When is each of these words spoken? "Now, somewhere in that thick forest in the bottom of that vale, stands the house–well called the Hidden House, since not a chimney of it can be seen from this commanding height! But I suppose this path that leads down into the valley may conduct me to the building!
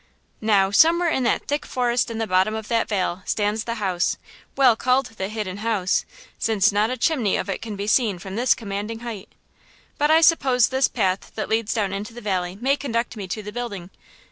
"Now, 0.41 0.71
somewhere 0.71 1.11
in 1.11 1.21
that 1.25 1.47
thick 1.47 1.63
forest 1.63 2.09
in 2.09 2.17
the 2.17 2.25
bottom 2.25 2.55
of 2.55 2.69
that 2.69 2.87
vale, 2.89 3.21
stands 3.23 3.65
the 3.65 3.75
house–well 3.75 4.75
called 4.75 5.05
the 5.05 5.27
Hidden 5.29 5.57
House, 5.57 6.05
since 6.39 6.71
not 6.71 6.89
a 6.89 6.97
chimney 6.97 7.37
of 7.37 7.49
it 7.51 7.61
can 7.61 7.75
be 7.75 7.85
seen 7.85 8.17
from 8.17 8.35
this 8.35 8.55
commanding 8.55 9.01
height! 9.01 9.31
But 9.99 10.09
I 10.09 10.21
suppose 10.21 10.69
this 10.69 10.87
path 10.87 11.31
that 11.35 11.49
leads 11.49 11.75
down 11.75 11.93
into 11.93 12.15
the 12.15 12.19
valley 12.21 12.55
may 12.59 12.75
conduct 12.77 13.15
me 13.15 13.27
to 13.27 13.43
the 13.43 13.51
building! 13.51 13.91